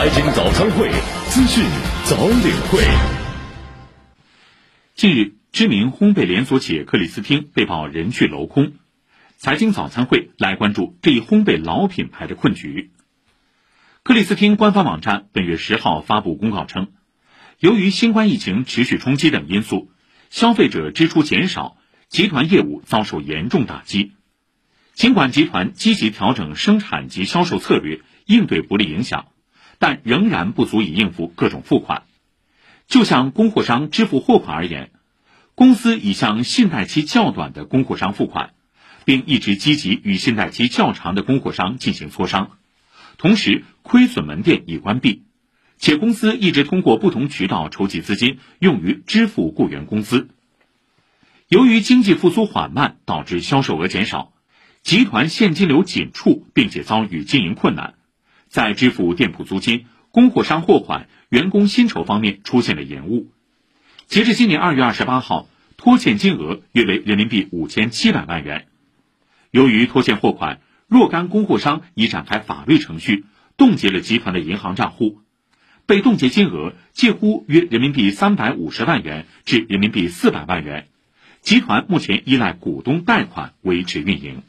[0.00, 0.88] 财经早餐会，
[1.28, 1.64] 资讯
[2.04, 2.84] 早领会。
[4.94, 8.74] 近日，知名烘焙连锁企业克里斯汀被曝人去楼空。
[9.38, 12.92] 财经早餐会来关注这一烘焙老品牌的困局。
[14.04, 16.92] 克里斯汀官方网站本月十号发布公告称，
[17.58, 19.90] 由于新冠疫情持续冲击等因素，
[20.30, 21.76] 消费者支出减少，
[22.06, 24.12] 集团业务遭受严重打击。
[24.94, 29.26] 尽管集团积极调整生产及销售策略，应对不利影响，
[29.78, 32.04] 但仍然不足以应付各种付款。
[32.86, 34.90] 就像供货商支付货款而言，
[35.54, 38.50] 公司已向信贷期较短的供货商付款。
[39.04, 42.58] 并一直积极与信贷期较长的供货商进行磋商，
[43.16, 45.22] 同时亏损门店已关闭，
[45.78, 50.28] 且公司一直通过不同渠道筹集资金用于支付雇员工资。
[51.48, 54.34] 由于经济复苏缓慢，导致销售额减少，
[54.82, 57.94] 集团现金流紧促，并且遭遇经营困难，
[58.48, 63.30] 在支付店铺租金、供货商货款、员工薪酬方面出现了延误。
[64.06, 68.66] 截至今年二月二十八号，拖欠金额约为人民币五千七百万元。
[69.50, 73.24] 由于拖欠货款，若干供货商已展开法律程序，
[73.56, 75.20] 冻结了集团的银行账户，
[75.86, 80.88] 被冻结金额介乎约人民币三百五十万元至人民币四百万元。
[81.42, 84.42] 集团目前依赖股东贷款维持运营。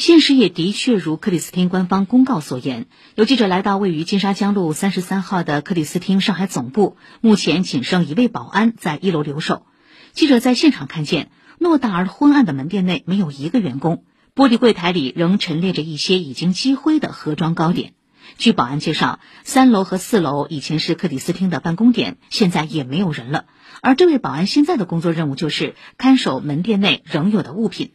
[0.00, 9.66] 现实也的确如克里斯汀官方公告所言，有记者来到位于金沙江路三十三号的克里斯汀上海总部，目前仅剩一位保安在一楼留守。
[10.12, 11.30] 记者在现场看见。
[11.58, 17.92] 偌大而昏暗的门店内没有一个员工，玻璃柜台里仍陈列着一些已经积灰的盒装糕点。
[18.38, 23.44] 据保安介绍，三楼和四楼以前是克里斯汀的办公点，现在也没有人了。
[23.82, 27.92] 而这位保安现在的工作任务就是看守门店内仍有的物品。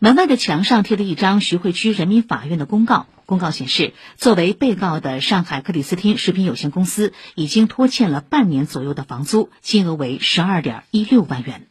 [0.00, 11.66] 门外的墙上贴了一张徐汇区人民法院的公告，公告显示，作为被告的上海克里斯汀食品有限公司已经拖欠了半年左右的房租，金额为十二点一六万元。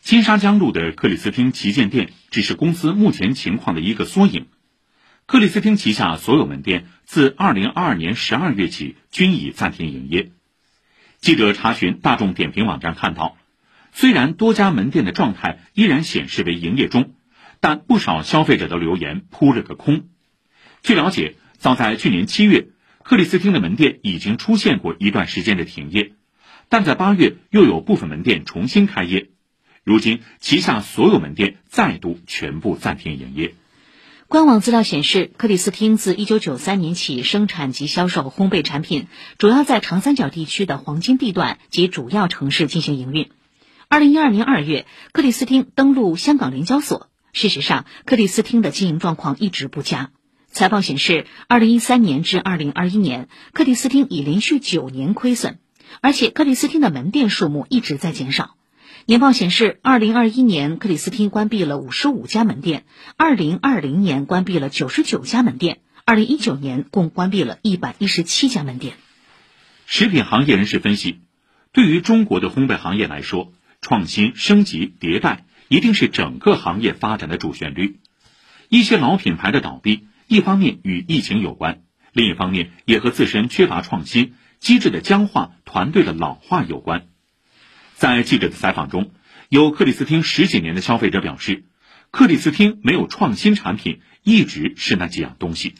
[0.00, 4.46] 金沙江路的克里斯汀旗舰店只是公司目前情况的一个缩影。
[5.26, 10.30] 克里斯汀旗下所有门店自二零二二年十二月起均已暂停营业。
[11.20, 13.36] 记者查询大众点评网站看到，
[13.92, 17.12] 虽然多家门店的状态依然显示为营业中，
[17.60, 20.08] 但不少消费者的留言扑了个空。
[20.82, 22.68] 据了解，早在去年七月，
[23.02, 26.12] 克里斯汀的门店已经出现过一段时间的停业，
[26.68, 29.30] 但在八月又有部分门店重新开业。
[29.82, 33.54] 如今，旗下所有门店再度全部暂停营业。
[34.26, 39.06] 官网资料显示，克里斯汀自1993年起生产及销售烘焙产品，
[39.38, 43.30] 主要在长三角地区的黄金地段及主要城市进行营运。
[43.90, 47.10] 2012年2月，克里斯汀登陆香港联交所。
[47.34, 50.12] 事实上，克里斯汀的经营状况一直不佳。
[50.50, 55.58] 财报显示，2013年至2021年，克里斯汀已连续九年亏损，
[56.00, 58.54] 而且克里斯汀的门店数目一直在减少。
[59.06, 62.84] 年报显示，二零二一年克里斯汀关闭了五十五家门店，
[63.16, 68.94] 二零二零年关闭了九十九家门店，二零一九年共关闭了一百一十七家门店。
[69.86, 71.18] 食品行业人士分析，
[71.72, 78.00] 对于中国的烘焙行业来说，创新、升级、迭代一定是整个行业发展的主旋律。
[78.68, 81.82] 一些老品牌的倒闭，一方面与疫情有关，
[82.12, 87.06] 另一方面也和自身缺乏创新、机制的僵化、团队的老化有关。
[87.94, 89.12] 在记者的采访中，
[89.48, 91.64] 有克里斯汀十几年的消费者表示，
[92.10, 95.74] 克里斯汀没有创新产品，一直是那几样东西。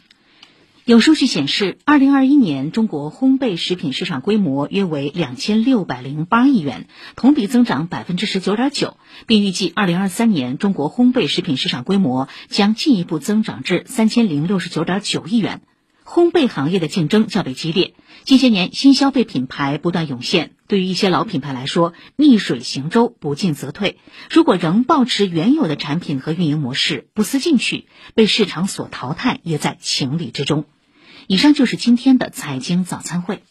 [0.87, 15.62] 有数据显示，二零二一年中国烘焙食品市场规模约为两千六百零八亿元，同比增长百分之十九点九，并预计二零二三年中国烘焙食品市场规模将进一步增长至三千零六十九点九亿元。
[16.05, 17.94] 烘焙行业的竞争较为激烈，
[18.25, 20.50] 近些年新消费品牌不断涌现。
[20.69, 23.99] 对于一些老品牌来说，逆水行舟，不进则退。
[24.31, 30.67] 如果仍保持原有的产品和运营模式，不思进取，被市场所淘汰，也在情理之中。
[31.26, 33.43] 以上就是今天的财经早餐会。